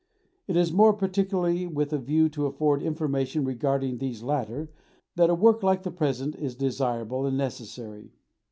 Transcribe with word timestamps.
It 0.47 0.57
is 0.57 0.73
more 0.73 0.93
particularly 0.93 1.67
with 1.67 1.93
a 1.93 1.99
view 1.99 2.27
to 2.29 2.47
afford 2.47 2.81
information 2.81 3.45
regarding 3.45 3.99
these 3.99 4.23
latter 4.23 4.71
that 5.15 5.29
a 5.29 5.35
work 5.35 5.61
like 5.61 5.83
the 5.83 5.91
present 5.91 6.33
is 6.37 6.55
desirable 6.55 7.27
and 7.27 7.37
necessary. 7.37 8.11